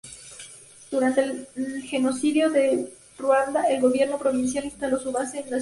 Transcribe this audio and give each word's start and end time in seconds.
Durante 0.89 1.21
el 1.55 1.83
genocidio 1.83 2.49
de 2.49 2.91
Ruanda, 3.19 3.65
el 3.65 3.81
gobierno 3.81 4.17
provisional 4.17 4.65
instaló 4.71 4.97
su 4.99 5.11
base 5.11 5.37
en 5.37 5.37
la 5.37 5.41
ciudad. 5.41 5.49